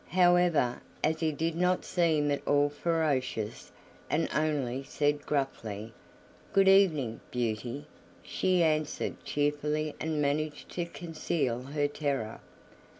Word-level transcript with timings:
However, 0.09 0.81
as 1.03 1.19
he 1.19 1.31
did 1.31 1.55
not 1.55 1.85
seem 1.85 2.31
at 2.31 2.41
all 2.47 2.69
ferocious, 2.69 3.71
and 4.09 4.27
only 4.33 4.81
said 4.81 5.27
gruffly: 5.27 5.93
"Good 6.53 6.67
evening, 6.67 7.19
Beauty," 7.29 7.85
she 8.23 8.63
answered 8.63 9.23
cheerfully 9.23 9.93
and 9.99 10.19
managed 10.19 10.69
to 10.69 10.85
conceal 10.85 11.61
her 11.61 11.87
terror. 11.87 12.39